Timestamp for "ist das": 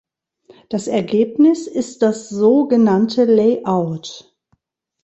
1.67-2.27